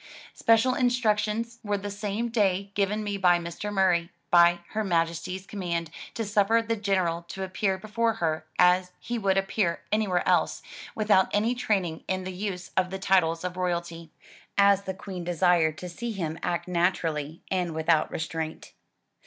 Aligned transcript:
Special 0.33 0.73
in 0.73 0.87
structions 0.87 1.59
were 1.63 1.77
the 1.77 1.91
same 1.91 2.29
day 2.29 2.71
given 2.73 3.03
me 3.03 3.17
by 3.17 3.37
Mr. 3.37 3.71
Murray, 3.71 4.09
by 4.31 4.61
Her 4.69 4.83
Majesty's 4.83 5.45
command, 5.45 5.91
to 6.15 6.25
suffer 6.25 6.59
the 6.63 6.75
General 6.75 7.21
to 7.27 7.43
appear 7.43 7.77
before 7.77 8.13
her 8.13 8.47
as 8.57 8.93
he 8.99 9.19
would 9.19 9.37
appear 9.37 9.81
anywhere 9.91 10.27
else, 10.27 10.63
without 10.95 11.29
any 11.31 11.53
training 11.53 12.03
in 12.07 12.23
the 12.23 12.33
use 12.33 12.71
of 12.75 12.89
the 12.89 12.97
titles 12.97 13.43
of 13.43 13.57
royalty, 13.57 14.11
as 14.57 14.85
the 14.85 14.95
Queen 14.95 15.23
desired 15.23 15.77
to 15.77 15.87
see 15.87 16.11
him 16.11 16.39
act 16.41 16.67
naturally 16.67 17.43
and 17.51 17.75
without 17.75 18.09
restraint. 18.09 18.73